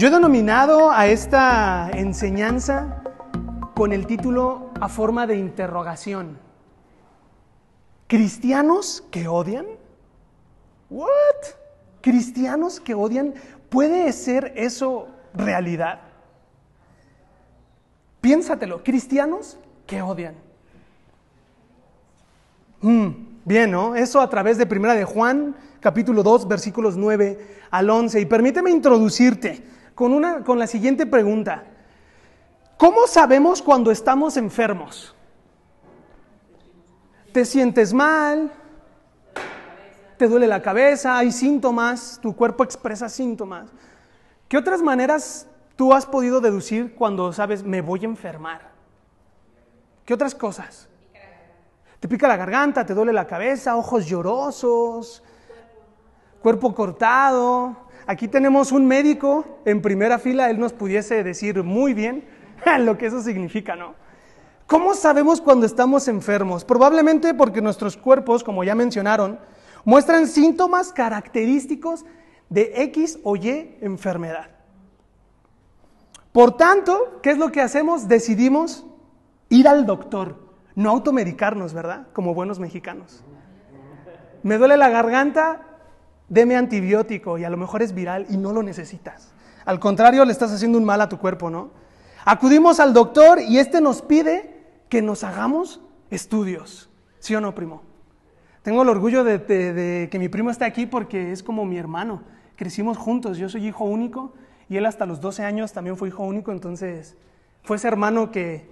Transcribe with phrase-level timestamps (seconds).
[0.00, 3.02] Yo he denominado a esta enseñanza
[3.76, 6.38] con el título a forma de interrogación.
[8.06, 9.66] ¿Cristianos que odian?
[10.88, 11.06] ¿What?
[12.00, 13.34] ¿Cristianos que odian?
[13.68, 16.00] ¿Puede ser eso realidad?
[18.22, 20.34] Piénsatelo, cristianos que odian.
[22.80, 23.08] Mm,
[23.44, 23.94] bien, ¿no?
[23.94, 28.18] Eso a través de Primera de Juan, capítulo 2, versículos 9 al 11.
[28.18, 31.62] Y permíteme introducirte con, una, con la siguiente pregunta.
[32.78, 35.14] ¿Cómo sabemos cuando estamos enfermos?
[37.34, 38.50] ¿Te sientes mal?
[40.16, 41.18] ¿Te duele la cabeza?
[41.18, 42.18] ¿Hay síntomas?
[42.22, 43.68] ¿Tu cuerpo expresa síntomas?
[44.48, 45.46] ¿Qué otras maneras
[45.76, 48.70] tú has podido deducir cuando sabes me voy a enfermar?
[50.06, 50.88] ¿Qué otras cosas?
[52.00, 55.22] Te pica la garganta, te duele la cabeza, ojos llorosos,
[56.40, 57.89] cuerpo cortado.
[58.10, 62.24] Aquí tenemos un médico en primera fila, él nos pudiese decir muy bien
[62.80, 63.94] lo que eso significa, ¿no?
[64.66, 66.64] ¿Cómo sabemos cuando estamos enfermos?
[66.64, 69.38] Probablemente porque nuestros cuerpos, como ya mencionaron,
[69.84, 72.04] muestran síntomas característicos
[72.48, 74.50] de X o Y enfermedad.
[76.32, 78.08] Por tanto, ¿qué es lo que hacemos?
[78.08, 78.84] Decidimos
[79.50, 82.08] ir al doctor, no automedicarnos, ¿verdad?
[82.12, 83.22] Como buenos mexicanos.
[84.42, 85.69] Me duele la garganta,
[86.30, 89.32] deme antibiótico y a lo mejor es viral y no lo necesitas.
[89.66, 91.70] Al contrario, le estás haciendo un mal a tu cuerpo, ¿no?
[92.24, 94.56] Acudimos al doctor y este nos pide
[94.88, 96.88] que nos hagamos estudios.
[97.18, 97.82] ¿Sí o no, primo?
[98.62, 102.22] Tengo el orgullo de, que mi primo esté aquí porque es como mi hermano.
[102.56, 104.34] Crecimos juntos, yo soy hijo único
[104.68, 107.16] y él hasta los 12 años también fue hijo único, entonces
[107.62, 108.68] fue ese hermano que,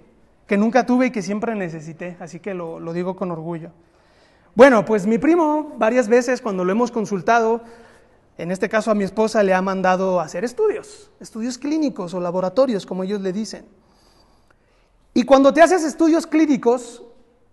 [0.47, 3.71] que nunca tuve y que siempre necesité, así que lo, lo digo con orgullo.
[4.55, 7.61] Bueno, pues mi primo varias veces cuando lo hemos consultado,
[8.37, 12.85] en este caso a mi esposa le ha mandado hacer estudios, estudios clínicos o laboratorios,
[12.85, 13.65] como ellos le dicen.
[15.13, 17.03] Y cuando te haces estudios clínicos,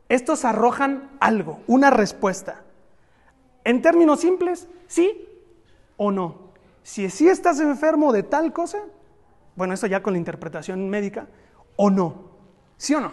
[0.09, 2.63] estos arrojan algo, una respuesta.
[3.65, 5.29] En términos simples, sí
[5.97, 6.47] o no.
[6.83, 8.79] Si sí estás enfermo de tal cosa,
[9.57, 11.27] bueno, eso ya con la interpretación médica,
[11.75, 12.31] o no.
[12.77, 13.13] ¿Sí o no?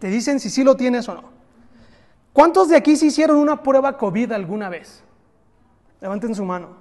[0.00, 1.35] Te dicen si sí lo tienes o no.
[2.36, 5.02] ¿Cuántos de aquí se hicieron una prueba COVID alguna vez?
[6.02, 6.76] Levanten su mano.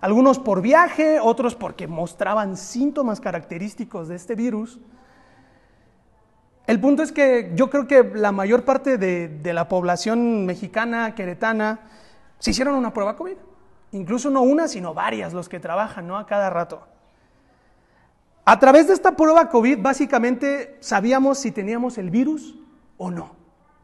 [0.00, 4.78] Algunos por viaje, otros porque mostraban síntomas característicos de este virus.
[6.68, 11.80] El punto es que yo creo que la mayor parte de, la población mexicana, queretana,
[12.38, 13.38] se hicieron una prueba COVID.
[13.90, 16.16] Incluso no una, sino varias los que trabajan, ¿no?
[16.16, 16.86] A cada rato.
[18.44, 22.56] A través de esta prueba COVID, básicamente sabíamos si teníamos el virus
[22.98, 23.39] o no.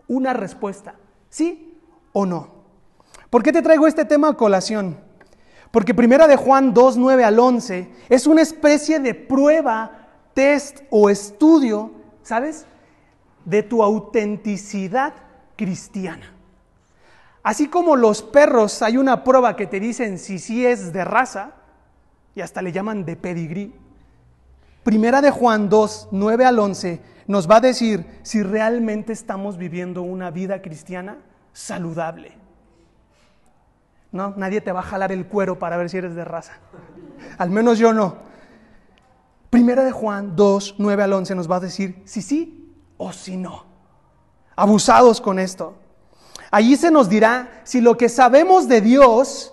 [0.08, 0.94] Una respuesta,
[1.28, 1.78] sí
[2.12, 2.50] o no.
[3.30, 4.98] ¿Por qué te traigo este tema a colación?
[5.70, 11.10] Porque primera de Juan 2, 9 al 11 es una especie de prueba, test o
[11.10, 11.90] estudio,
[12.22, 12.66] ¿sabes?
[13.44, 15.12] De tu autenticidad
[15.56, 16.32] cristiana.
[17.42, 21.52] Así como los perros, hay una prueba que te dicen si sí es de raza,
[22.34, 23.74] y hasta le llaman de pedigrí.
[24.82, 30.02] Primera de Juan 2, 9 al 11 nos va a decir si realmente estamos viviendo
[30.02, 31.18] una vida cristiana
[31.52, 32.32] saludable.
[34.12, 36.52] No, nadie te va a jalar el cuero para ver si eres de raza.
[37.38, 38.16] Al menos yo no.
[39.50, 43.36] Primera de Juan 2, 9 al 11 nos va a decir si sí o si
[43.36, 43.64] no.
[44.54, 45.74] Abusados con esto.
[46.50, 49.52] Allí se nos dirá si lo que sabemos de Dios,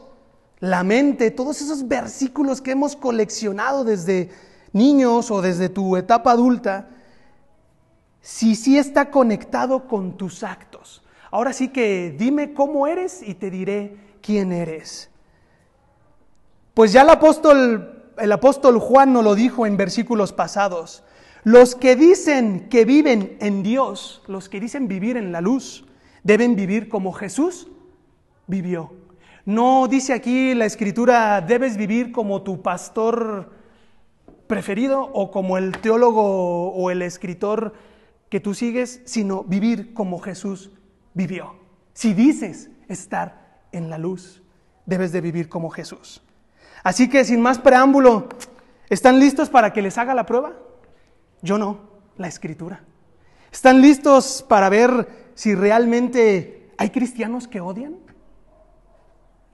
[0.59, 4.29] la mente, todos esos versículos que hemos coleccionado desde
[4.72, 6.89] niños o desde tu etapa adulta,
[8.23, 11.03] si sí está conectado con tus actos.
[11.29, 15.09] Ahora sí que dime cómo eres y te diré quién eres.
[16.73, 21.03] Pues ya el apóstol, el apóstol Juan nos lo dijo en versículos pasados.
[21.44, 25.85] Los que dicen que viven en Dios, los que dicen vivir en la luz,
[26.23, 27.67] deben vivir como Jesús
[28.47, 28.94] vivió.
[29.44, 33.51] No dice aquí la escritura, debes vivir como tu pastor
[34.47, 37.74] preferido o como el teólogo o el escritor
[38.33, 40.71] que tú sigues, sino vivir como Jesús
[41.13, 41.53] vivió.
[41.94, 44.41] Si dices estar en la luz,
[44.88, 46.24] debes de vivir como Jesús.
[46.83, 48.30] Así que sin más preámbulo,
[48.89, 50.53] ¿están listos para que les haga la prueba?
[51.44, 51.81] Yo no,
[52.18, 52.83] la escritura.
[53.51, 57.97] ¿Están listos para ver si realmente hay cristianos que odian?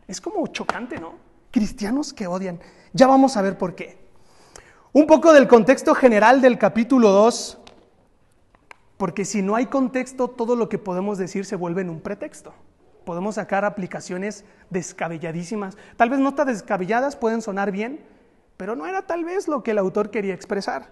[0.08, 1.16] Es como chocante, ¿no?
[1.52, 2.62] Cristianos que odian.
[2.94, 4.00] Ya vamos a ver por qué.
[4.94, 7.59] Un poco del contexto general del capítulo 2,
[9.00, 12.54] porque si no hay contexto, todo lo que podemos decir se vuelve en un pretexto
[13.10, 15.76] podemos sacar aplicaciones descabelladísimas.
[15.98, 18.02] Tal vez no tan descabelladas, pueden sonar bien,
[18.56, 20.92] pero no era tal vez lo que el autor quería expresar.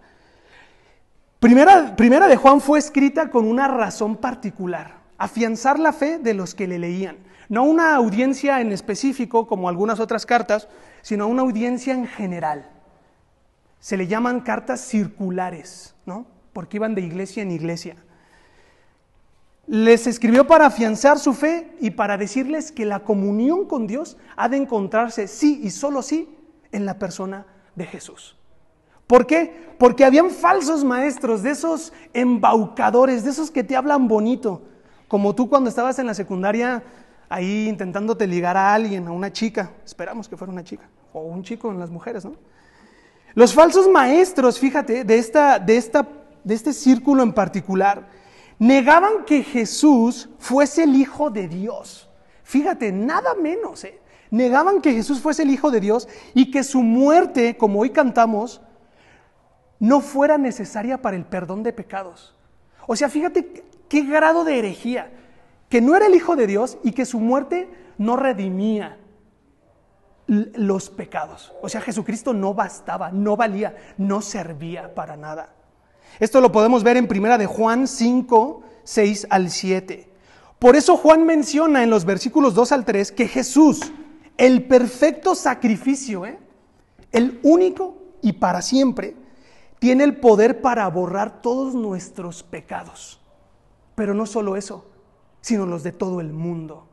[1.40, 6.56] Primera, primera de Juan fue escrita con una razón particular, afianzar la fe de los
[6.56, 7.18] que le leían.
[7.50, 10.68] No una audiencia en específico como algunas otras cartas,
[11.04, 12.68] sino una audiencia en general.
[13.80, 16.26] Se le llaman cartas circulares, ¿no?
[16.58, 17.98] Porque iban de iglesia en iglesia.
[19.68, 24.50] Les escribió para afianzar su fe y para decirles que la comunión con Dios ha
[24.50, 26.28] de encontrarse sí y solo sí
[26.72, 27.46] en la persona
[27.76, 28.36] de Jesús.
[29.06, 29.68] ¿Por qué?
[29.78, 34.64] Porque habían falsos maestros, de esos embaucadores, de esos que te hablan bonito,
[35.08, 36.82] como tú cuando estabas en la secundaria
[37.30, 41.44] ahí intentándote ligar a alguien, a una chica, esperamos que fuera una chica, o un
[41.44, 42.34] chico en las mujeres, ¿no?
[43.36, 46.08] Los falsos maestros, fíjate, de, esta, de, esta,
[46.48, 48.08] de este círculo en particular,
[48.58, 52.10] negaban que Jesús fuese el Hijo de Dios.
[52.44, 54.00] Fíjate, nada menos, ¿eh?
[54.32, 58.62] Negaban que Jesús fuese el Hijo de Dios y que su muerte, como hoy cantamos,
[59.80, 62.36] no fuera necesaria para el perdón de pecados.
[62.88, 65.12] O sea, fíjate qué grado de herejía,
[65.70, 68.98] que no era el Hijo de Dios y que su muerte no redimía
[70.28, 71.54] los pecados.
[71.62, 75.57] O sea, Jesucristo no bastaba, no valía, no servía para nada.
[76.20, 80.10] Esto lo podemos ver en primera de Juan 5, 6 al 7.
[80.60, 83.92] Por eso Juan menciona en los versículos 2 al 3 que Jesús,
[84.38, 86.40] el perfecto sacrificio, ¿eh?
[87.12, 89.16] el único y para siempre,
[89.80, 93.22] tiene el poder para borrar todos nuestros pecados.
[93.94, 94.90] Pero no solo eso,
[95.42, 96.88] sino los de todo el mundo.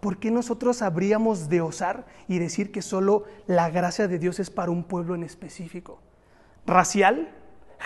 [0.00, 4.50] ¿Por qué nosotros habríamos de osar y decir que solo la gracia de Dios es
[4.50, 6.00] para un pueblo en específico?
[6.66, 7.32] ¿Racial?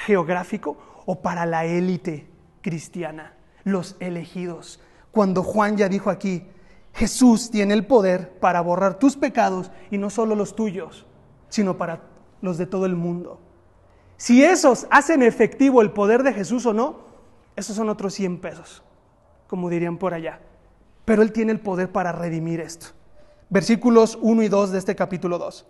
[0.05, 0.77] ¿Geográfico?
[1.07, 2.29] ¿O para la élite
[2.63, 3.35] cristiana?
[3.65, 4.81] Los elegidos.
[5.11, 6.47] Cuando Juan ya dijo aquí,
[6.93, 11.07] Jesús tiene el poder para borrar tus pecados y no solo los tuyos,
[11.49, 12.03] sino para
[12.41, 13.41] los de todo el mundo.
[14.17, 17.01] Si esos hacen efectivo el poder de Jesús o no,
[17.55, 18.83] esos son otros 100 pesos,
[19.47, 20.41] como dirían por allá.
[21.05, 22.89] Pero Él tiene el poder para redimir esto.
[23.49, 25.67] Versículos 1 y 2 de este capítulo 2.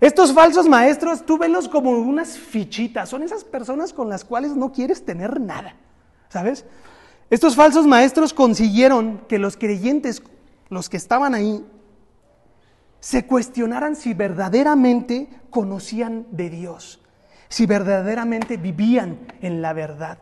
[0.00, 4.72] Estos falsos maestros, tú velos como unas fichitas, son esas personas con las cuales no
[4.72, 5.74] quieres tener nada,
[6.28, 6.66] ¿sabes?
[7.30, 10.22] Estos falsos maestros consiguieron que los creyentes,
[10.68, 11.64] los que estaban ahí,
[13.00, 17.00] se cuestionaran si verdaderamente conocían de Dios,
[17.48, 20.18] si verdaderamente vivían en la verdad.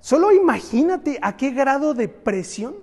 [0.00, 2.76] Solo imagínate a qué grado de presión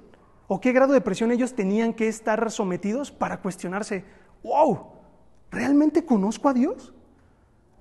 [0.47, 4.03] o qué grado de presión ellos tenían que estar sometidos para cuestionarse,
[4.43, 4.94] wow,
[5.51, 6.93] ¿realmente conozco a Dios?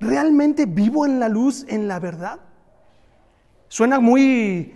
[0.01, 2.41] ¿Realmente vivo en la luz, en la verdad?
[3.69, 4.75] Suena muy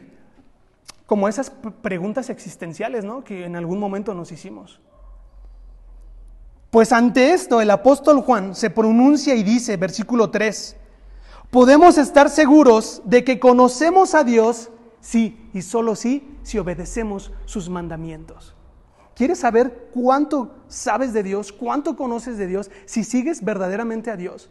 [1.07, 1.51] como esas
[1.83, 3.25] preguntas existenciales, ¿no?
[3.25, 4.81] Que en algún momento nos hicimos.
[6.71, 10.77] Pues ante esto el apóstol Juan se pronuncia y dice, versículo 3,
[11.51, 14.71] podemos estar seguros de que conocemos a Dios
[15.01, 18.55] sí y solo sí si obedecemos sus mandamientos.
[19.19, 22.71] ¿Quieres saber cuánto sabes de Dios, cuánto conoces de Dios?
[22.87, 24.51] Si sigues verdaderamente a Dios,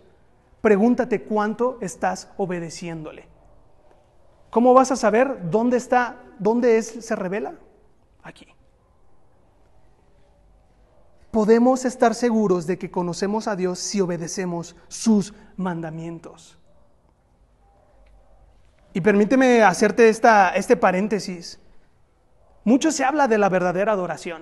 [0.61, 3.25] pregúntate cuánto estás obedeciéndole.
[4.51, 7.55] ¿Cómo vas a saber dónde está, dónde es, se revela?
[8.21, 8.45] Aquí
[11.37, 16.57] podemos estar seguros de que conocemos a Dios si obedecemos sus mandamientos.
[18.91, 21.59] Y permíteme hacerte esta, este paréntesis.
[22.67, 24.41] Mucho se habla de la verdadera adoración.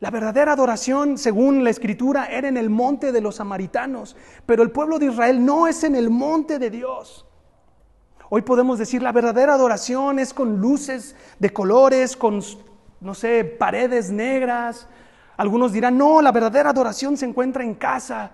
[0.00, 4.70] La verdadera adoración, según la escritura, era en el monte de los samaritanos, pero el
[4.70, 7.26] pueblo de Israel no es en el monte de Dios.
[8.30, 12.40] Hoy podemos decir la verdadera adoración es con luces de colores, con,
[13.02, 14.88] no sé, paredes negras,
[15.36, 18.30] algunos dirán, no, la verdadera adoración se encuentra en casa.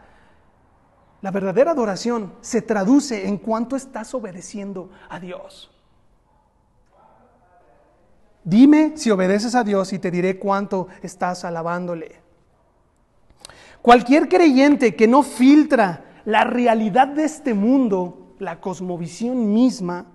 [1.21, 5.80] La verdadera adoración se traduce en cuánto estás obedeciendo a Dios.
[8.45, 12.21] Dime si obedeces a Dios y te diré cuánto estás alabándole.
[13.83, 20.07] Cualquier creyente que no filtra la realidad de este mundo, la cosmovisión misma,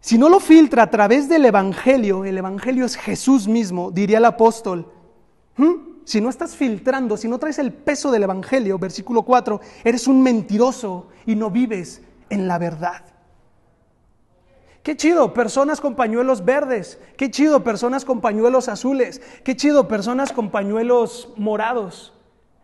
[0.00, 4.24] si no lo filtra a través del Evangelio, el Evangelio es Jesús mismo, diría el
[4.24, 4.90] apóstol.
[6.04, 10.22] Si no estás filtrando, si no traes el peso del Evangelio, versículo 4, eres un
[10.22, 13.04] mentiroso y no vives en la verdad.
[14.82, 16.98] Qué chido, personas con pañuelos verdes.
[17.16, 19.20] Qué chido, personas con pañuelos azules.
[19.44, 22.14] Qué chido, personas con pañuelos morados.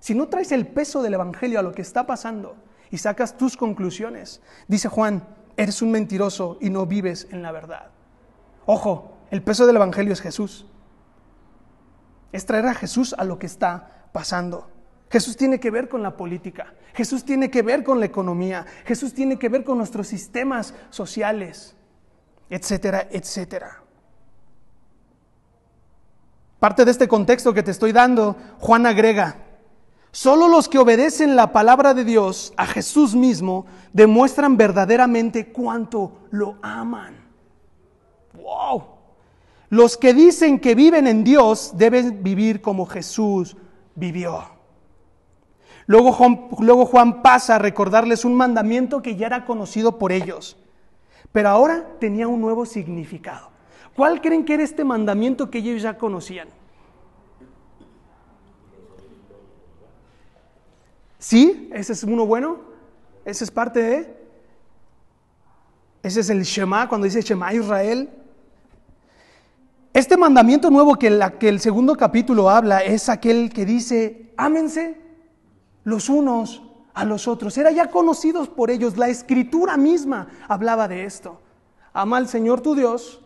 [0.00, 2.56] Si no traes el peso del Evangelio a lo que está pasando
[2.90, 7.90] y sacas tus conclusiones, dice Juan, eres un mentiroso y no vives en la verdad.
[8.64, 10.66] Ojo, el peso del Evangelio es Jesús.
[12.32, 14.70] Es traer a Jesús a lo que está pasando.
[15.11, 19.14] Jesús tiene que ver con la política, Jesús tiene que ver con la economía, Jesús
[19.14, 21.76] tiene que ver con nuestros sistemas sociales,
[22.50, 23.82] etcétera, etcétera.
[26.58, 29.36] Parte de este contexto que te estoy dando, Juan agrega,
[30.10, 36.56] solo los que obedecen la palabra de Dios a Jesús mismo demuestran verdaderamente cuánto lo
[36.62, 37.14] aman.
[38.34, 38.84] ¡Wow!
[39.68, 43.56] Los que dicen que viven en Dios deben vivir como Jesús
[43.94, 44.44] vivió.
[45.86, 50.56] Luego Juan, luego Juan, pasa a recordarles un mandamiento que ya era conocido por ellos,
[51.37, 53.50] pero ahora tenía un nuevo significado.
[53.95, 56.49] ¿Cuál creen que era este mandamiento que ellos ya conocían?
[61.19, 61.69] ¿Sí?
[61.75, 62.61] ¿Ese es uno bueno?
[63.26, 64.16] ¿Ese es parte de?
[66.02, 68.09] ¿Ese es el Shema cuando dice Shema Israel?
[69.93, 74.99] Este mandamiento nuevo que, el segundo capítulo habla es aquel que dice, ámense
[75.85, 76.62] los unos
[76.96, 77.56] a los otros.
[77.56, 78.96] Era ya conocidos por ellos.
[78.96, 81.40] La escritura misma hablaba de esto.
[81.92, 83.22] Ama al Señor tu Dios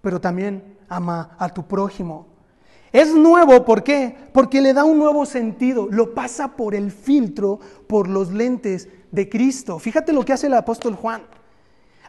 [0.00, 2.26] pero también ama a tu prójimo.
[2.92, 4.16] Es nuevo, ¿por qué?
[4.32, 9.28] Porque le da un nuevo sentido, lo pasa por el filtro, por los lentes de
[9.28, 9.78] Cristo.
[9.78, 11.22] Fíjate lo que hace el apóstol Juan.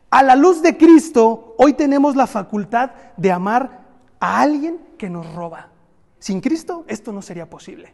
[0.10, 3.82] A la luz de Cristo, hoy tenemos la facultad de amar
[4.20, 5.68] a alguien que nos roba.
[6.20, 7.94] Sin Cristo, esto no sería posible.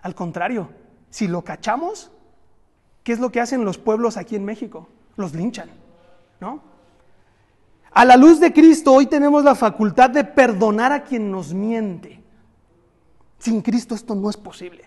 [0.00, 0.70] Al contrario,
[1.10, 2.10] si lo cachamos,
[3.02, 4.88] ¿qué es lo que hacen los pueblos aquí en México?
[5.16, 5.70] Los linchan,
[6.40, 6.60] ¿no?
[7.92, 12.22] A la luz de Cristo hoy tenemos la facultad de perdonar a quien nos miente.
[13.38, 14.84] Sin Cristo esto no es posible.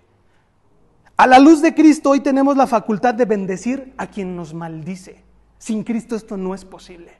[1.17, 5.23] A la luz de Cristo hoy tenemos la facultad de bendecir a quien nos maldice.
[5.57, 7.13] Sin Cristo esto no es posible.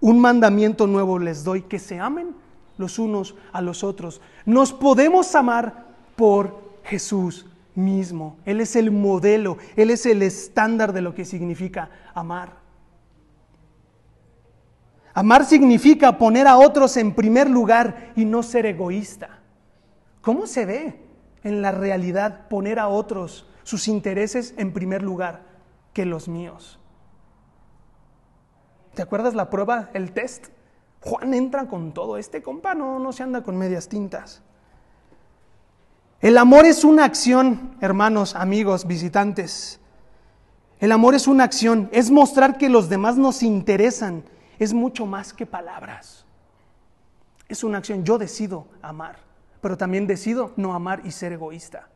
[0.00, 2.36] Un mandamiento nuevo les doy, que se amen
[2.76, 4.20] los unos a los otros.
[4.46, 7.46] Nos podemos amar por Jesús
[7.78, 8.38] mismo.
[8.44, 12.58] Él es el modelo, Él es el estándar de lo que significa amar.
[15.14, 19.40] Amar significa poner a otros en primer lugar y no ser egoísta.
[20.20, 21.00] ¿Cómo se ve
[21.42, 25.42] en la realidad poner a otros sus intereses en primer lugar
[25.92, 26.78] que los míos?
[28.94, 30.48] ¿Te acuerdas la prueba, el test?
[31.00, 32.16] Juan entra con todo.
[32.16, 34.42] Este compa no, no se anda con medias tintas.
[36.20, 39.80] El amor es una acción, hermanos, amigos, visitantes.
[40.80, 44.24] El amor es una acción, es mostrar que los demás nos interesan
[44.58, 46.24] es mucho más que palabras.
[47.48, 48.04] Es una acción.
[48.04, 49.16] Yo decido amar,
[49.60, 51.88] pero también decido no amar y ser egoísta.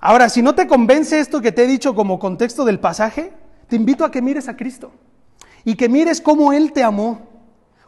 [0.00, 3.32] Ahora, si no te convence esto que te he dicho como contexto del pasaje,
[3.68, 4.92] te invito a que mires a Cristo
[5.64, 7.33] y que mires cómo Él te amó,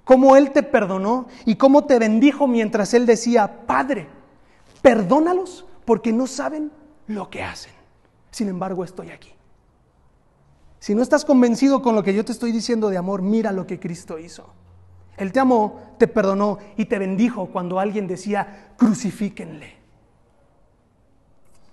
[0.07, 4.07] cómo Él te perdonó y cómo te bendijo mientras Él decía, Padre,
[4.81, 6.71] perdónalos porque no saben
[7.09, 7.73] lo que hacen.
[8.31, 9.33] Sin embargo, estoy aquí.
[10.79, 13.67] Si no estás convencido con lo que yo te estoy diciendo de amor, mira lo
[13.67, 14.47] que Cristo hizo.
[15.17, 19.75] Él te amó, te perdonó y te bendijo cuando alguien decía, crucifíquenle.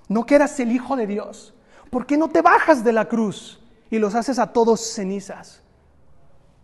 [0.08, 1.54] No que eras el Hijo de Dios.
[1.92, 3.62] ¿Por qué no te bajas de la cruz
[3.92, 5.62] y los haces a todos cenizas?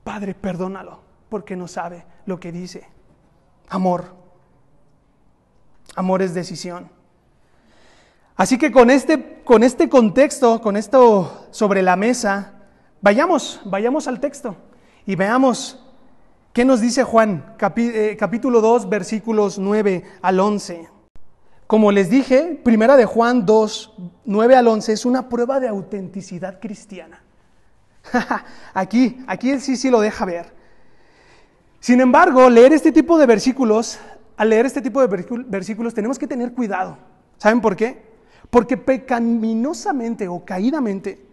[0.04, 2.88] Padre, perdónalo, porque no sabe lo que dice.
[3.70, 4.06] Amor.
[5.96, 6.90] Amor es decisión.
[8.36, 12.54] Así que con este, con este contexto, con esto sobre la mesa,
[13.02, 14.56] vayamos, vayamos al texto
[15.06, 15.86] y veamos
[16.54, 20.88] qué nos dice Juan, eh, capítulo 2, versículos 9 al 11.
[21.68, 23.94] Como les dije, primera de Juan 2,
[24.26, 27.22] 9 al 11 es una prueba de autenticidad cristiana.
[28.74, 30.59] aquí, aquí sí sí lo deja ver.
[31.80, 34.00] Sin embargo, leer este tipo de versículos,
[34.36, 36.98] al leer este tipo de versículos tenemos que tener cuidado.
[37.38, 38.10] ¿Saben por qué?
[38.50, 41.26] Porque pecaminosamente o caídamente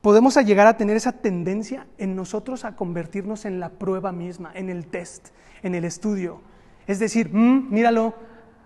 [0.00, 4.70] podemos llegar a tener esa tendencia en nosotros a convertirnos en la prueba misma, en
[4.70, 5.28] el test,
[5.62, 6.40] en el estudio.
[6.86, 8.14] Es decir, mm, míralo,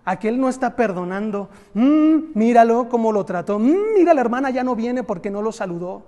[0.04, 4.74] aquel no está perdonando, mm, míralo cómo lo trató, mm, mira la hermana ya no
[4.74, 6.04] viene porque no lo saludó.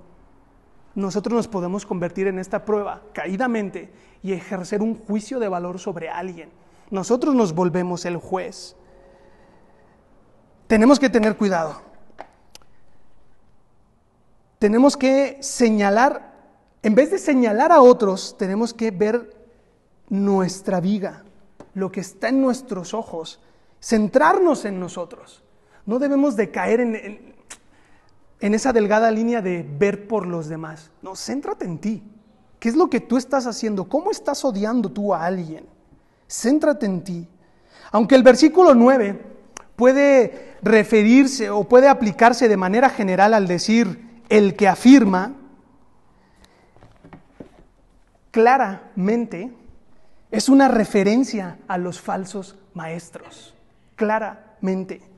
[0.94, 6.10] Nosotros nos podemos convertir en esta prueba caídamente y ejercer un juicio de valor sobre
[6.10, 6.50] alguien.
[6.90, 8.76] Nosotros nos volvemos el juez
[10.72, 11.82] tenemos que tener cuidado.
[14.58, 16.32] Tenemos que señalar,
[16.82, 19.36] en vez de señalar a otros, tenemos que ver
[20.08, 21.24] nuestra viga,
[21.74, 23.38] lo que está en nuestros ojos,
[23.82, 25.44] centrarnos en nosotros.
[25.84, 27.31] No debemos de caer en,
[28.42, 30.90] en, esa delgada línea de ver por los demás.
[31.00, 32.02] No, céntrate en ti.
[32.58, 33.88] ¿Qué es lo que tú estás haciendo?
[33.88, 35.64] ¿Cómo estás odiando tú a alguien?
[36.28, 37.28] Céntrate en ti.
[37.90, 39.20] Aunque el versículo 9
[39.76, 45.34] puede referirse o puede aplicarse de manera general al decir el que afirma,
[48.30, 49.52] claramente
[50.30, 53.54] es una referencia a los falsos maestros.
[53.96, 55.11] Claramente.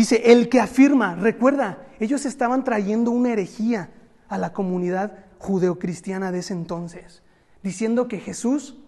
[0.00, 3.90] Dice, el que afirma, recuerda, ellos estaban trayendo una herejía
[4.30, 7.22] a la comunidad judeocristiana de ese entonces,
[7.62, 8.78] diciendo que Jesús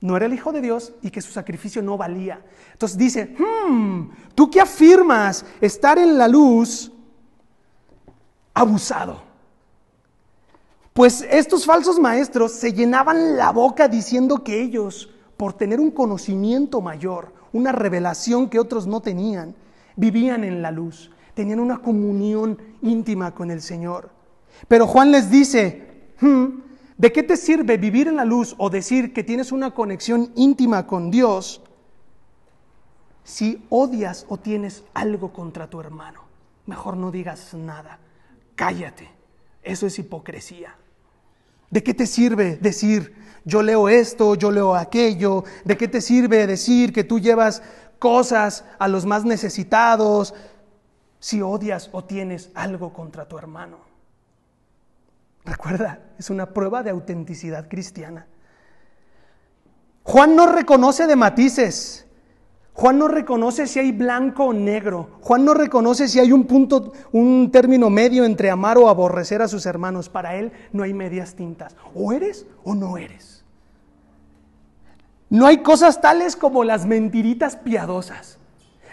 [0.00, 2.40] no era el Hijo de Dios y que su sacrificio no valía.
[2.72, 6.90] Entonces dice, hmm, tú que afirmas estar en la luz,
[8.54, 9.24] abusado.
[10.94, 16.80] Pues estos falsos maestros se llenaban la boca diciendo que ellos, por tener un conocimiento
[16.80, 19.54] mayor, una revelación que otros no tenían,
[19.96, 24.10] vivían en la luz, tenían una comunión íntima con el Señor.
[24.68, 26.46] Pero Juan les dice, hmm,
[26.96, 30.86] ¿de qué te sirve vivir en la luz o decir que tienes una conexión íntima
[30.86, 31.62] con Dios
[33.24, 36.22] si odias o tienes algo contra tu hermano?
[36.66, 37.98] Mejor no digas nada,
[38.54, 39.08] cállate.
[39.62, 40.76] Eso es hipocresía.
[41.70, 45.44] ¿De qué te sirve decir, yo leo esto, yo leo aquello?
[45.64, 47.62] ¿De qué te sirve decir que tú llevas
[47.98, 50.34] cosas a los más necesitados
[51.18, 53.78] si odias o tienes algo contra tu hermano?
[55.44, 58.26] Recuerda, es una prueba de autenticidad cristiana.
[60.02, 62.06] Juan no reconoce de matices.
[62.72, 65.18] Juan no reconoce si hay blanco o negro.
[65.20, 69.48] Juan no reconoce si hay un punto, un término medio entre amar o aborrecer a
[69.48, 70.08] sus hermanos.
[70.08, 71.74] Para él no hay medias tintas.
[71.94, 73.35] O eres o no eres.
[75.28, 78.38] No hay cosas tales como las mentiritas piadosas.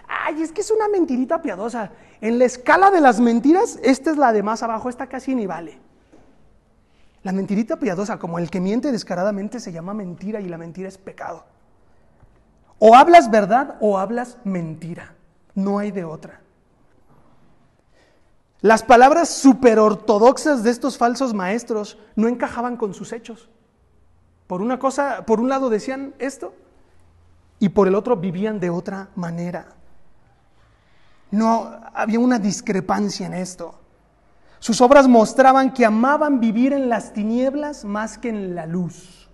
[0.07, 1.91] Ay, es que es una mentirita piadosa.
[2.21, 5.45] En la escala de las mentiras, esta es la de más abajo, esta casi ni
[5.45, 5.79] vale.
[7.23, 10.97] La mentirita piadosa, como el que miente descaradamente, se llama mentira y la mentira es
[10.97, 11.45] pecado.
[12.79, 15.15] O hablas verdad o hablas mentira.
[15.55, 16.41] No hay de otra.
[18.59, 23.49] Las palabras superortodoxas de estos falsos maestros no encajaban con sus hechos.
[24.47, 26.53] Por una cosa, por un lado decían esto
[27.59, 29.67] y por el otro vivían de otra manera.
[31.31, 33.79] No había una discrepancia en esto.
[34.59, 39.29] Sus obras mostraban que amaban vivir en las tinieblas más que en la luz.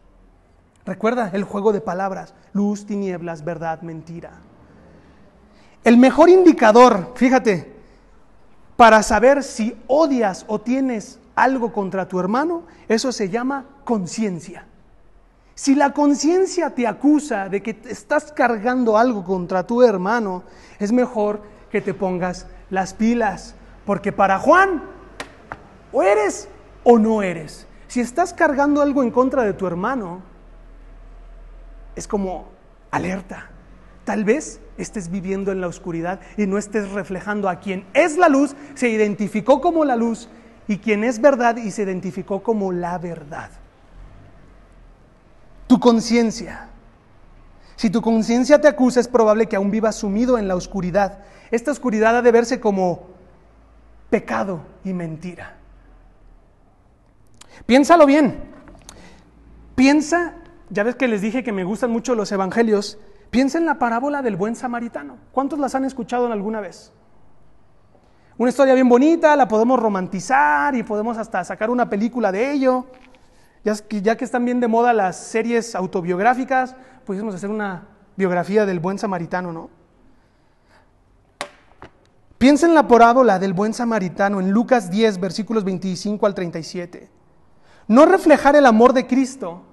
[0.86, 4.32] Recuerda el juego de palabras, luz, tinieblas, verdad, mentira.
[5.84, 7.76] El mejor indicador, fíjate,
[8.76, 14.69] para saber si odias o tienes algo contra tu hermano, eso se llama conciencia.
[15.60, 20.44] Si la conciencia te acusa de que estás cargando algo contra tu hermano,
[20.80, 24.82] es mejor que te pongas las pilas, porque para Juan,
[25.92, 26.48] o eres
[26.86, 27.68] o no eres.
[27.90, 30.22] Si estás cargando algo en contra de tu hermano,
[31.94, 32.48] es como
[32.90, 33.50] alerta.
[34.06, 38.30] Tal vez estés viviendo en la oscuridad y no estés reflejando a quien es la
[38.30, 40.30] luz, se identificó como la luz,
[40.70, 43.52] y quien es verdad y se identificó como la verdad.
[45.70, 46.68] Tu conciencia.
[47.76, 51.20] Si tu conciencia te acusa, es probable que aún vivas sumido en la oscuridad.
[51.52, 53.04] Esta oscuridad ha de verse como
[54.10, 55.56] pecado y mentira.
[57.66, 58.50] Piénsalo bien.
[59.76, 60.34] Piensa
[60.70, 63.00] ya ves que les dije que me gustan mucho los evangelios.
[63.32, 65.18] Piensa en la parábola del buen samaritano.
[65.32, 66.92] ¿Cuántos las han escuchado alguna vez?
[68.38, 72.86] Una historia bien bonita, la podemos romantizar y podemos hasta sacar una película de ello.
[73.64, 73.76] Ya
[74.16, 79.52] que, están bien de moda las series autobiográficas, pudiésemos hacer una biografía del buen samaritano,
[79.52, 79.70] ¿no?
[82.38, 87.10] Piensa en la parábola del buen samaritano en Lucas 10, versículos 25 al 37.
[87.88, 89.64] No reflejar el amor de Cristo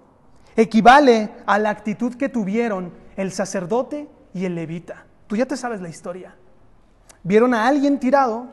[0.57, 5.07] equivale a la actitud que tuvieron el sacerdote y el levita.
[5.29, 6.35] Tú ya te sabes la historia.
[7.23, 8.47] Vieron a alguien tirado,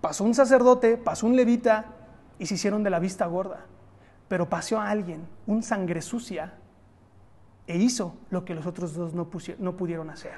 [0.00, 1.86] pasó un sacerdote, pasó un levita
[2.38, 3.66] y se hicieron de la vista gorda.
[4.28, 6.54] Pero pasó a alguien, un sangre sucia,
[7.66, 10.32] e hizo lo que los otros dos no, no pudieron hacer.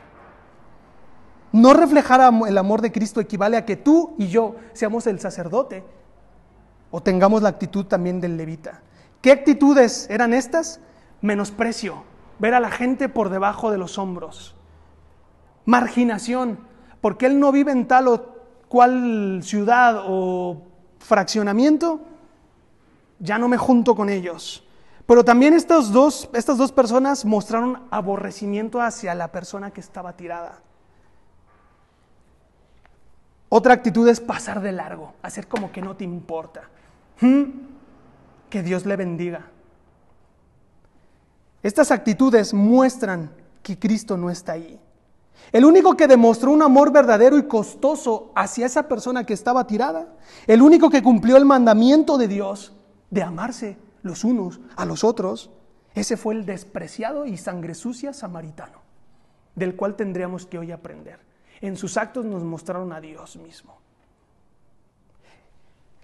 [1.52, 5.84] No reflejar el amor de Cristo equivale a que tú y yo seamos el sacerdote
[6.90, 8.82] o tengamos la actitud también del levita.
[9.22, 10.80] ¿Qué actitudes eran estas?
[11.20, 12.04] Menosprecio,
[12.38, 14.54] ver a la gente por debajo de los hombros.
[15.64, 16.58] Marginación,
[17.00, 18.36] porque él no vive en tal o
[18.68, 20.62] cual ciudad o
[20.98, 22.00] fraccionamiento,
[23.18, 24.62] ya no me junto con ellos.
[25.06, 30.60] Pero también estas dos, estas dos personas mostraron aborrecimiento hacia la persona que estaba tirada.
[33.48, 36.62] Otra actitud es pasar de largo, hacer como que no te importa.
[37.20, 37.44] ¿Mm?
[38.50, 39.46] Que Dios le bendiga.
[41.62, 43.30] Estas actitudes muestran
[43.62, 44.80] que Cristo no está ahí.
[45.52, 50.08] El único que demostró un amor verdadero y costoso hacia esa persona que estaba tirada.
[50.48, 52.72] El único que cumplió el mandamiento de Dios
[53.10, 55.50] de amarse los unos a los otros.
[55.94, 58.80] Ese fue el despreciado y sangre sucia samaritano,
[59.54, 61.20] del cual tendríamos que hoy aprender.
[61.60, 63.78] En sus actos nos mostraron a Dios mismo.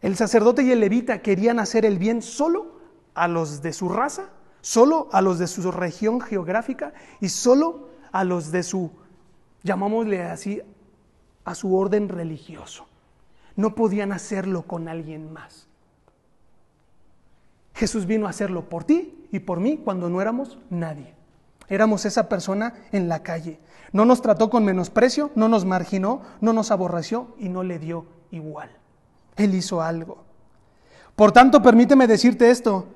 [0.00, 2.80] El sacerdote y el levita querían hacer el bien solo
[3.14, 8.24] a los de su raza, solo a los de su región geográfica y solo a
[8.24, 8.90] los de su,
[9.62, 10.60] llamámosle así,
[11.44, 12.86] a su orden religioso.
[13.54, 15.68] No podían hacerlo con alguien más.
[17.74, 21.14] Jesús vino a hacerlo por ti y por mí cuando no éramos nadie.
[21.68, 23.58] Éramos esa persona en la calle.
[23.92, 28.06] No nos trató con menosprecio, no nos marginó, no nos aborreció y no le dio
[28.30, 28.70] igual.
[29.36, 30.24] Él hizo algo.
[31.16, 32.88] Por tanto, permíteme decirte esto.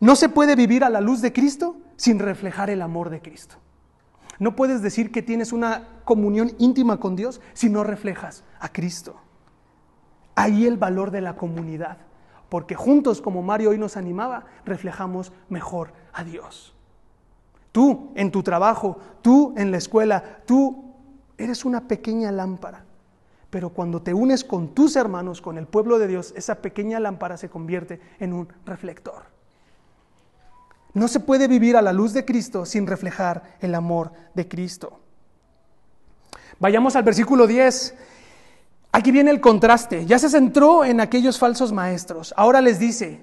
[0.00, 3.56] No se puede vivir a la luz de Cristo sin reflejar el amor de Cristo.
[4.38, 9.16] No puedes decir que tienes una comunión íntima con Dios si no reflejas a Cristo.
[10.34, 11.98] Ahí el valor de la comunidad
[12.50, 16.74] porque juntos, como Mario hoy nos animaba, reflejamos mejor a Dios.
[17.72, 20.92] Tú en tu trabajo, tú en la escuela, tú
[21.38, 22.84] eres una pequeña lámpara.
[23.48, 27.36] Pero cuando te unes con tus hermanos, con el pueblo de Dios, esa pequeña lámpara
[27.36, 29.22] se convierte en un reflector.
[30.92, 34.98] No se puede vivir a la luz de Cristo sin reflejar el amor de Cristo.
[36.58, 37.94] Vayamos al versículo 10.
[38.92, 40.06] Aquí viene el contraste.
[40.06, 42.34] Ya se centró en aquellos falsos maestros.
[42.36, 43.20] Ahora les dice,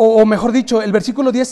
[0.00, 1.48] o, mejor dicho, el versículo 10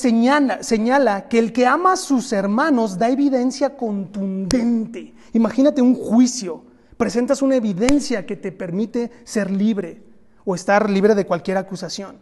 [0.61, 5.15] señala, que el que ama a sus hermanos da evidencia contundente.
[5.33, 6.63] Imagínate un juicio.
[6.97, 10.05] Presentas una evidencia que te permite ser libre
[10.45, 12.19] o estar libre de cualquier acusación.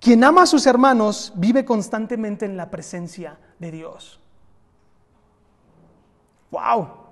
[0.00, 4.20] Quien ama a sus hermanos vive constantemente en la presencia de Dios.
[6.50, 7.07] ¡Wow!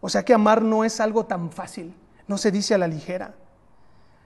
[0.00, 1.94] O sea que amar no es algo tan fácil,
[2.26, 3.34] no se dice a la ligera.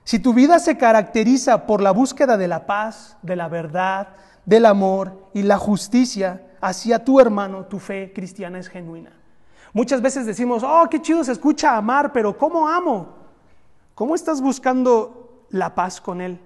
[0.05, 4.09] Si tu vida se caracteriza por la búsqueda de la paz, de la verdad,
[4.45, 9.13] del amor y la justicia hacia tu hermano, tu fe cristiana es genuina.
[9.73, 13.15] Muchas veces decimos, oh, qué chido se escucha amar, pero ¿cómo amo?
[13.95, 16.41] ¿Cómo estás buscando la paz con Él?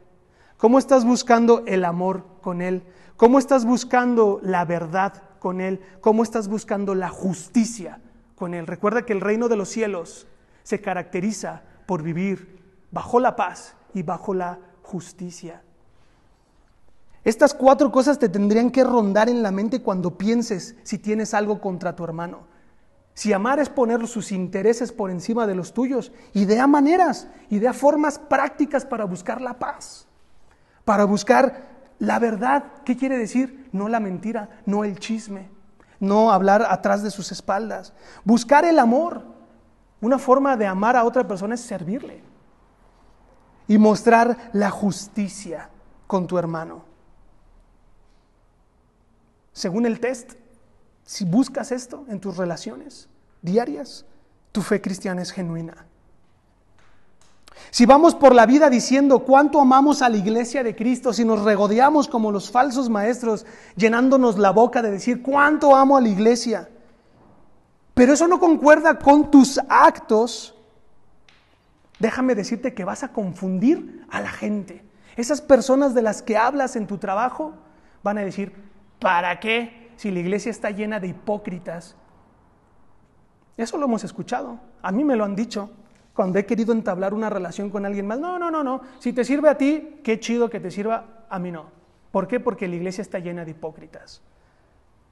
[0.58, 2.84] ¿Cómo estás buscando el amor con Él?
[3.16, 5.80] ¿Cómo estás buscando la verdad con Él?
[6.00, 8.00] ¿Cómo estás buscando la justicia
[8.36, 8.66] con Él.
[8.66, 10.28] Recuerda que el reino de los cielos
[10.62, 15.62] se caracteriza por vivir bajo la paz y bajo la justicia.
[17.24, 21.60] Estas cuatro cosas te tendrían que rondar en la mente cuando pienses si tienes algo
[21.60, 22.46] contra tu hermano.
[23.14, 28.18] Si amar es poner sus intereses por encima de los tuyos, idea maneras, idea formas
[28.18, 30.06] prácticas para buscar la paz,
[30.84, 31.66] para buscar
[31.98, 32.64] la verdad.
[32.84, 33.70] ¿Qué quiere decir?
[33.72, 35.48] No la mentira, no el chisme,
[36.00, 37.92] no hablar atrás de sus espaldas.
[38.24, 39.22] Buscar el amor.
[40.00, 42.22] Una forma de amar a otra persona es servirle.
[43.66, 45.70] Y mostrar la justicia
[46.06, 46.84] con tu hermano.
[49.52, 50.34] Según el test,
[51.04, 53.08] si buscas esto en tus relaciones
[53.42, 54.04] diarias,
[54.52, 55.86] tu fe cristiana es genuina.
[57.76, 61.42] Si vamos por la vida diciendo cuánto amamos a la iglesia de Cristo, si nos
[61.42, 63.44] regodeamos como los falsos maestros,
[63.76, 66.70] llenándonos la boca de decir cuánto amo a la iglesia,
[67.92, 70.54] pero eso no concuerda con tus actos,
[71.98, 74.82] déjame decirte que vas a confundir a la gente.
[75.14, 77.52] Esas personas de las que hablas en tu trabajo
[78.02, 78.54] van a decir,
[79.00, 81.94] ¿para qué si la iglesia está llena de hipócritas?
[83.58, 85.68] Eso lo hemos escuchado, a mí me lo han dicho
[86.16, 88.18] cuando he querido entablar una relación con alguien más.
[88.18, 88.80] No, no, no, no.
[88.98, 91.66] Si te sirve a ti, qué chido que te sirva, a mí no.
[92.10, 92.40] ¿Por qué?
[92.40, 94.22] Porque la iglesia está llena de hipócritas.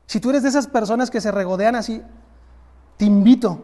[0.07, 2.03] Si tú eres de esas personas que se regodean así,
[2.97, 3.63] te invito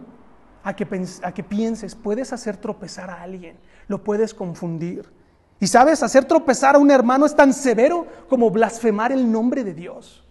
[0.63, 0.87] a que,
[1.23, 3.57] a que pienses, puedes hacer tropezar a alguien,
[3.89, 5.11] lo puedes confundir.
[5.59, 9.73] Y sabes, hacer tropezar a un hermano es tan severo como blasfemar el nombre de
[9.73, 10.25] Dios.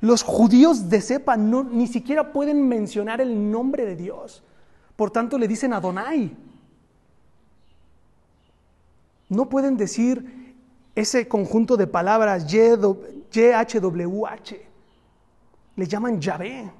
[0.00, 4.42] Los judíos de cepa no, ni siquiera pueden mencionar el nombre de Dios.
[4.96, 6.34] Por tanto, le dicen Adonai.
[9.28, 10.54] No pueden decir
[10.94, 13.06] ese conjunto de palabras YHWH.
[15.76, 16.70] Le llaman Yahvé.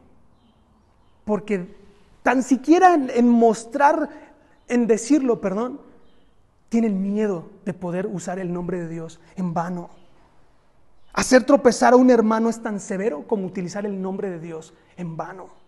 [1.24, 1.76] Porque
[2.22, 4.08] tan siquiera en, mostrar,
[4.68, 5.80] en decirlo, perdón,
[6.68, 9.90] tienen miedo de poder usar el nombre de Dios en vano.
[11.12, 15.16] Hacer tropezar a un hermano es tan severo como utilizar el nombre de Dios en
[15.16, 15.65] vano.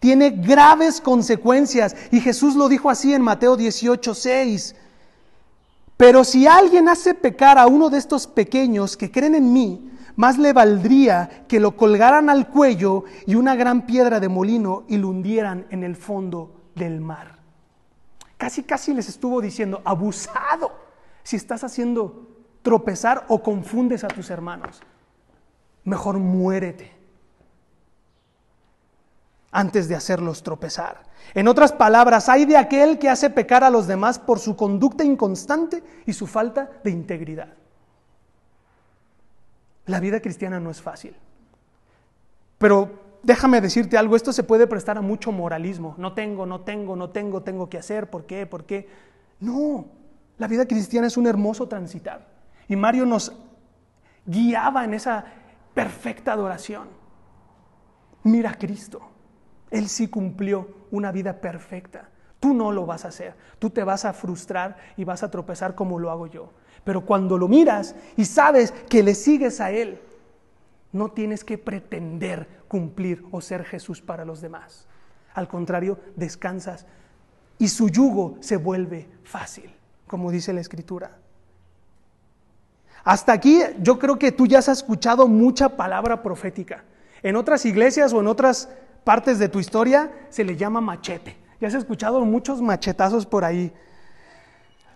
[0.00, 1.96] Tiene graves consecuencias.
[2.10, 4.76] Y Jesús lo dijo así en Mateo 18, 6.
[5.96, 10.38] Pero si alguien hace pecar a uno de estos pequeños que creen en mí, más
[10.38, 15.08] le valdría que lo colgaran al cuello y una gran piedra de molino y lo
[15.08, 17.38] hundieran en el fondo del mar.
[18.36, 20.72] Casi, casi les estuvo diciendo, abusado,
[21.22, 22.28] si estás haciendo
[22.62, 24.80] tropezar o confundes a tus hermanos.
[25.84, 27.01] Mejor muérete
[29.52, 31.02] antes de hacerlos tropezar.
[31.34, 35.04] En otras palabras, hay de aquel que hace pecar a los demás por su conducta
[35.04, 37.54] inconstante y su falta de integridad.
[39.86, 41.14] La vida cristiana no es fácil.
[42.58, 45.94] Pero déjame decirte algo, esto se puede prestar a mucho moralismo.
[45.98, 48.46] No tengo, no tengo, no tengo, tengo que hacer, ¿por qué?
[48.46, 48.88] ¿Por qué?
[49.40, 49.86] No,
[50.38, 52.26] la vida cristiana es un hermoso transitar.
[52.68, 53.32] Y Mario nos
[54.24, 55.24] guiaba en esa
[55.74, 56.88] perfecta adoración.
[58.22, 59.11] Mira a Cristo.
[59.72, 62.08] Él sí cumplió una vida perfecta.
[62.38, 63.34] Tú no lo vas a hacer.
[63.58, 66.52] Tú te vas a frustrar y vas a tropezar como lo hago yo.
[66.84, 70.00] Pero cuando lo miras y sabes que le sigues a Él,
[70.92, 74.86] no tienes que pretender cumplir o ser Jesús para los demás.
[75.32, 76.84] Al contrario, descansas
[77.58, 79.74] y su yugo se vuelve fácil,
[80.06, 81.16] como dice la Escritura.
[83.04, 86.84] Hasta aquí yo creo que tú ya has escuchado mucha palabra profética.
[87.22, 88.68] En otras iglesias o en otras
[89.04, 91.36] partes de tu historia se le llama machete.
[91.60, 93.72] Ya has escuchado muchos machetazos por ahí.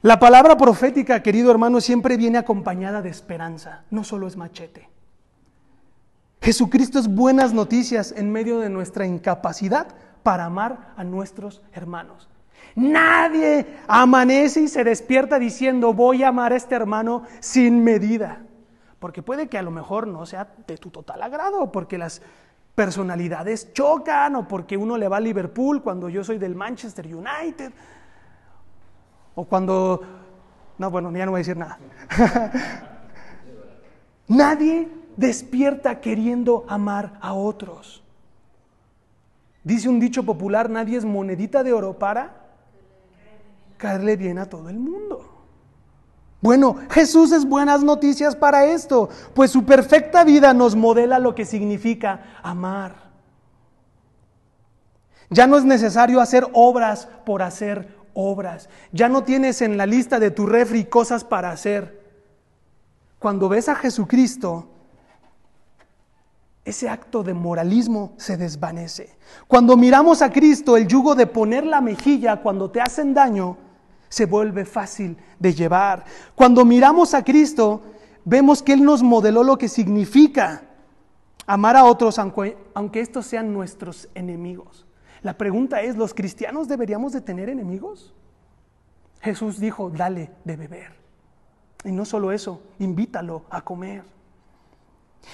[0.02, 4.88] La palabra profética, querido hermano, siempre viene acompañada de esperanza, no solo es machete.
[6.40, 9.88] Jesucristo es buenas noticias en medio de nuestra incapacidad
[10.22, 12.28] para amar a nuestros hermanos.
[12.76, 18.42] Nadie amanece y se despierta diciendo voy a amar a este hermano sin medida.
[18.98, 22.22] Porque puede que a lo mejor no sea de tu total agrado, porque las
[22.76, 27.72] personalidades chocan o porque uno le va a Liverpool cuando yo soy del Manchester United.
[29.34, 30.00] O cuando...
[30.78, 31.78] No, bueno, ya no voy a decir nada.
[34.28, 38.04] Nadie despierta queriendo amar a otros.
[39.64, 42.44] Dice un dicho popular, nadie es monedita de oro para
[43.78, 45.15] caerle bien a todo el mundo.
[46.46, 51.44] Bueno, Jesús es buenas noticias para esto, pues su perfecta vida nos modela lo que
[51.44, 53.11] significa amar.
[55.28, 58.68] Ya no es necesario hacer obras por hacer obras.
[58.92, 62.00] Ya no tienes en la lista de tu refri cosas para hacer.
[63.18, 64.68] Cuando ves a Jesucristo,
[66.64, 69.16] ese acto de moralismo se desvanece.
[69.48, 73.65] Cuando miramos a Cristo, el yugo de poner la mejilla cuando te hacen daño
[74.08, 76.04] se vuelve fácil de llevar.
[76.34, 77.82] Cuando miramos a Cristo,
[78.24, 80.62] vemos que Él nos modeló lo que significa
[81.46, 82.56] amar a otros aunque,
[82.94, 84.86] estos sean nuestros enemigos.
[85.22, 88.14] La pregunta es, ¿los cristianos deberíamos de tener enemigos?
[89.20, 90.92] Jesús dijo, dale de beber.
[91.84, 94.04] Y no solo eso, invítalo a comer.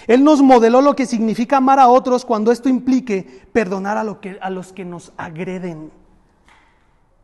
[0.07, 4.39] Él nos modeló lo que significa amar a otros cuando esto implique perdonar a, que,
[4.41, 5.91] a los que nos agreden.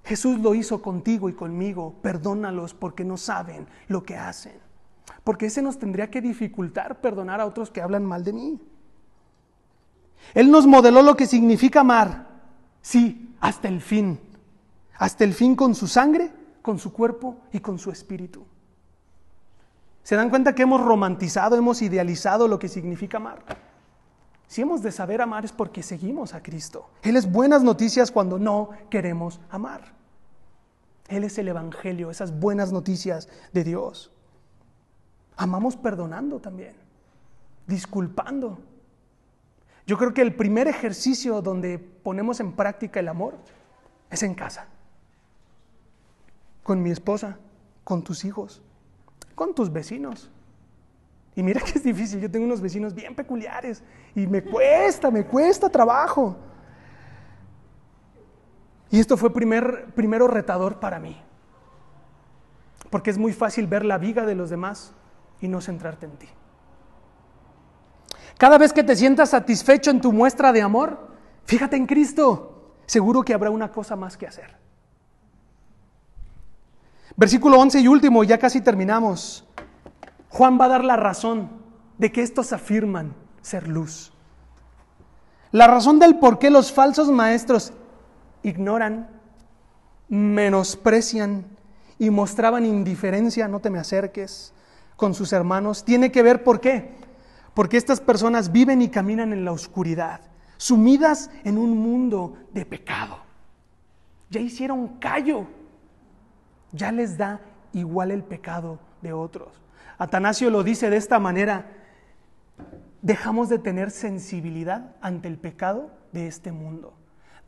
[0.08, 1.96] Jesús lo hizo contigo y conmigo.
[2.00, 4.54] Perdónalos porque no saben lo que hacen.
[5.22, 8.58] Porque ese nos tendría que dificultar perdonar a otros que hablan mal de mí.
[10.32, 12.26] Él nos modeló lo que significa amar.
[12.80, 14.18] Sí, hasta el fin.
[14.96, 18.46] Hasta el fin con su sangre, con su cuerpo y con su espíritu.
[20.02, 23.44] ¿Se dan cuenta que hemos romantizado, hemos idealizado lo que significa amar?
[24.46, 26.88] Si hemos de saber amar es porque seguimos a Cristo.
[27.02, 29.97] Él es buenas noticias cuando no queremos amar.
[31.08, 34.12] Él es el Evangelio, esas buenas noticias de Dios.
[35.36, 36.74] Amamos perdonando también,
[37.66, 38.58] disculpando.
[39.86, 43.34] Yo creo que el primer ejercicio donde ponemos en práctica el amor
[44.10, 44.66] es en casa,
[46.62, 47.38] con mi esposa,
[47.84, 48.60] con tus hijos,
[49.34, 50.30] con tus vecinos.
[51.34, 53.82] Y mira que es difícil, yo tengo unos vecinos bien peculiares
[54.14, 56.36] y me cuesta, me cuesta trabajo.
[58.90, 61.20] Y esto fue primer, primero retador para mí,
[62.90, 64.94] porque es muy fácil ver la viga de los demás
[65.40, 66.28] y no centrarte en ti.
[68.38, 71.08] Cada vez que te sientas satisfecho en tu muestra de amor,
[71.44, 74.56] fíjate en Cristo, seguro que habrá una cosa más que hacer.
[77.16, 79.44] Versículo 11 y último, ya casi terminamos.
[80.28, 81.50] Juan va a dar la razón
[81.98, 84.12] de que estos afirman ser luz.
[85.50, 87.72] La razón del por qué los falsos maestros
[88.42, 89.08] ignoran,
[90.08, 91.44] menosprecian
[91.98, 94.52] y mostraban indiferencia, no te me acerques,
[94.96, 96.96] con sus hermanos, tiene que ver por qué.
[97.54, 100.20] Porque estas personas viven y caminan en la oscuridad,
[100.56, 103.18] sumidas en un mundo de pecado.
[104.30, 105.46] Ya hicieron callo,
[106.72, 107.40] ya les da
[107.72, 109.60] igual el pecado de otros.
[109.98, 111.66] Atanasio lo dice de esta manera,
[113.02, 116.97] dejamos de tener sensibilidad ante el pecado de este mundo.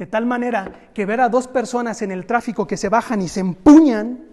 [0.00, 3.28] De tal manera que ver a dos personas en el tráfico que se bajan y
[3.28, 4.24] se empuñan,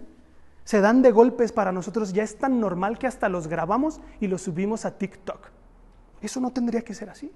[0.64, 4.28] se dan de golpes para nosotros ya es tan normal que hasta los grabamos y
[4.28, 5.50] los subimos a TikTok.
[6.22, 7.34] Eso no tendría que ser así.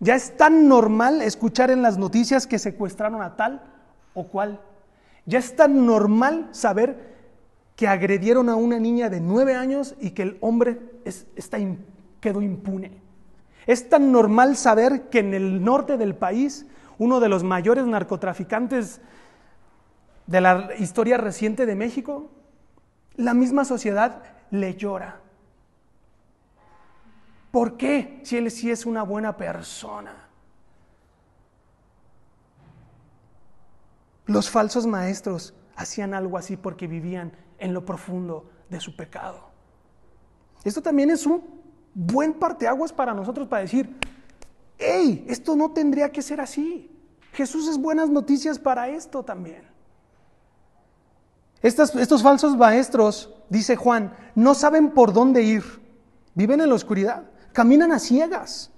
[0.00, 3.62] Ya es tan normal escuchar en las noticias que secuestraron a tal
[4.12, 4.60] o cual.
[5.24, 7.14] Ya es tan normal saber
[7.76, 11.58] que agredieron a una niña de nueve años y que el hombre está,
[12.20, 12.90] quedó impune.
[13.68, 16.66] Es tan normal saber que en el norte del país
[17.00, 19.00] uno de los mayores narcotraficantes
[20.26, 22.30] de la historia reciente de México,
[23.16, 25.18] la misma sociedad le llora.
[27.50, 28.20] ¿Por qué?
[28.22, 30.28] Si él sí es una buena persona.
[34.26, 39.48] Los falsos maestros hacían algo así porque vivían en lo profundo de su pecado.
[40.64, 41.42] Esto también es un
[41.94, 43.96] buen parteaguas para nosotros para decir,
[44.76, 46.89] hey, esto no tendría que ser así.
[47.32, 49.62] Jesús es buenas noticias para esto también.
[51.62, 55.64] estos falsos maestros, dice Juan, no saben por dónde ir,
[56.34, 58.70] viven en la oscuridad, caminan a ciegas,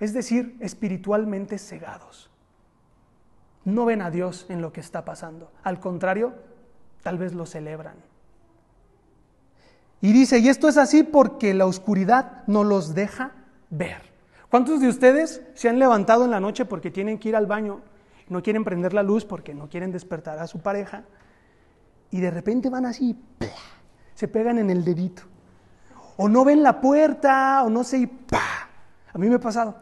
[0.00, 2.30] es decir, espiritualmente cegados.
[3.64, 6.34] No ven a Dios en lo que está pasando, al contrario,
[7.02, 7.96] tal vez lo celebran.
[10.00, 13.32] Y dice, y esto es así porque la oscuridad no los deja
[13.70, 14.13] ver.
[14.54, 17.80] ¿Cuántos de ustedes se han levantado en la noche porque tienen que ir al baño,
[18.28, 21.02] no quieren prender la luz porque no quieren despertar a su pareja,
[22.12, 23.20] y de repente van así,
[24.14, 25.24] se pegan en el dedito?
[26.16, 28.10] O no ven la puerta, o no sé, y
[29.12, 29.74] A mí me ha pasado.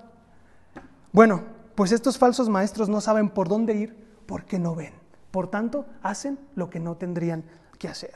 [1.12, 1.42] Bueno,
[1.74, 4.94] pues estos falsos maestros no saben por dónde ir porque no ven.
[5.30, 7.44] Por tanto, hacen lo que no tendrían
[7.78, 8.14] que hacer.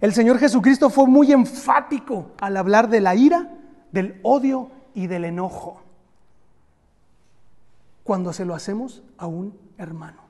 [0.00, 3.52] El Señor Jesucristo fue muy enfático al hablar de la ira,
[3.92, 5.80] del odio y del enojo
[8.08, 10.22] cuando se lo hacemos a un hermano.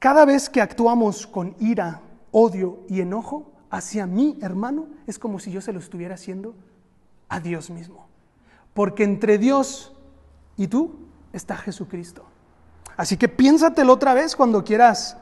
[0.00, 2.00] Cada vez que actuamos con ira,
[2.32, 6.54] odio y enojo hacia mi hermano, es como si yo se lo estuviera haciendo
[7.28, 8.08] a Dios mismo.
[8.74, 9.94] Porque entre Dios
[10.56, 10.96] y tú
[11.32, 12.24] está Jesucristo.
[12.96, 15.16] Así que piénsatelo otra vez cuando quieras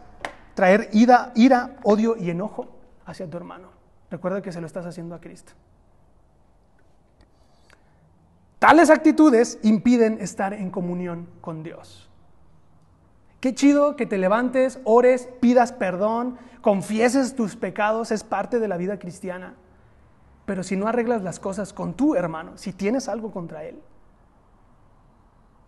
[0.55, 2.69] traer ira, ira, odio y enojo
[3.05, 3.74] hacia tu hermano.
[4.15, 5.53] Recuerda que se lo estás haciendo a Cristo.
[8.61, 12.09] Tales actitudes impiden estar en comunión con Dios.
[13.41, 18.77] Qué chido que te levantes, ores, pidas perdón, confieses tus pecados, es parte de la
[18.77, 19.55] vida cristiana.
[20.47, 23.83] Pero si no arreglas las cosas con tu hermano, si tienes algo contra él,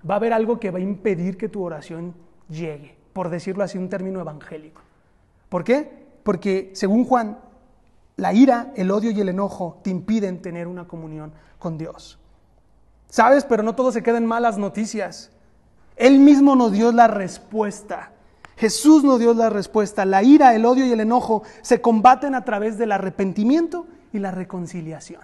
[0.08, 2.14] va a haber algo que va a impedir que tu oración
[2.48, 4.82] llegue por decirlo así, un término evangélico.
[5.48, 6.06] ¿Por qué?
[6.22, 7.38] Porque según Juan,
[8.16, 12.18] la ira, el odio y el enojo te impiden tener una comunión con Dios.
[13.08, 13.44] ¿Sabes?
[13.44, 15.30] Pero no todo se queda en malas noticias.
[15.96, 18.12] Él mismo nos dio la respuesta.
[18.56, 20.04] Jesús nos dio la respuesta.
[20.04, 24.30] La ira, el odio y el enojo se combaten a través del arrepentimiento y la
[24.30, 25.22] reconciliación.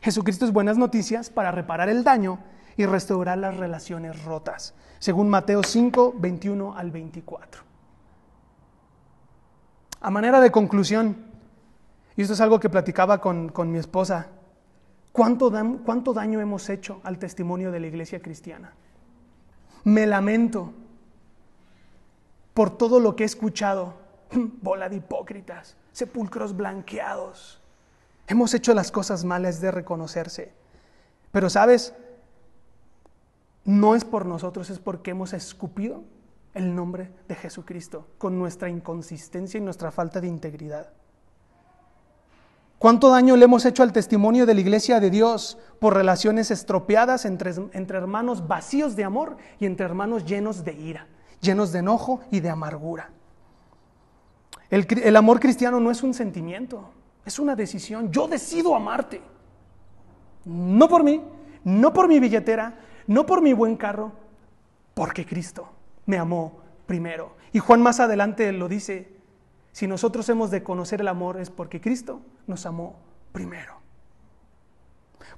[0.00, 2.40] Jesucristo es buenas noticias para reparar el daño
[2.76, 7.71] y restaurar las relaciones rotas según Mateo 5, 21 al 24.
[10.04, 11.16] A manera de conclusión,
[12.16, 14.26] y esto es algo que platicaba con, mi esposa,
[15.12, 15.52] ¿cuánto,
[15.84, 18.72] ¿cuánto daño hemos hecho al testimonio de la iglesia cristiana?
[19.84, 20.72] Me lamento
[22.52, 23.94] por todo lo que he escuchado,
[24.60, 27.62] bola de hipócritas, sepulcros blanqueados.
[28.26, 30.52] Hemos hecho las cosas malas de reconocerse.
[31.30, 31.94] Pero sabes,
[33.64, 36.02] no es por nosotros, es porque hemos escupido
[36.54, 40.92] el nombre de Jesucristo con nuestra inconsistencia y nuestra falta de integridad.
[42.78, 47.24] ¿Cuánto daño le hemos hecho al testimonio de la iglesia de Dios por relaciones estropeadas
[47.24, 51.06] entre, entre, hermanos vacíos de amor y entre hermanos llenos de ira,
[51.40, 53.10] llenos de enojo y de amargura?
[54.68, 56.90] El, el amor cristiano no es un sentimiento,
[57.24, 58.10] es una decisión.
[58.10, 59.22] Yo decido amarte.
[60.44, 61.22] No por mí,
[61.62, 64.10] no por mi billetera, no por mi buen carro,
[64.94, 65.68] porque Cristo
[66.06, 67.36] me amó primero.
[67.52, 69.16] Y Juan más adelante lo dice,
[69.72, 72.96] si nosotros hemos de conocer el amor es porque Cristo nos amó
[73.32, 73.82] primero.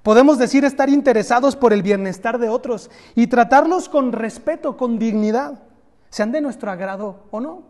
[0.02, 5.62] Podemos decir estar interesados por el bienestar de otros y tratarlos con respeto, con dignidad,
[6.10, 7.62] sean de nuestro agrado o no,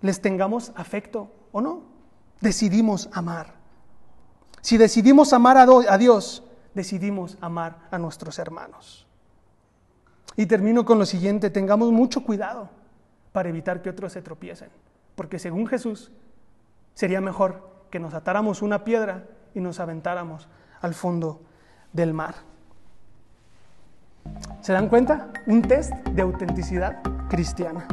[0.00, 1.82] les tengamos afecto o no,
[2.40, 3.54] decidimos amar.
[4.60, 6.42] Si decidimos amar a Dios,
[6.74, 9.07] decidimos amar a nuestros hermanos.
[10.38, 12.70] Y termino con lo siguiente, tengamos mucho cuidado
[13.32, 14.68] para evitar que otros se tropiecen,
[15.16, 16.12] porque según Jesús
[16.94, 20.46] sería mejor que nos atáramos una piedra y nos aventáramos
[20.80, 21.40] al fondo
[21.92, 22.36] del mar.
[24.60, 25.32] ¿Se dan cuenta?
[25.46, 27.88] Un test de autenticidad cristiana.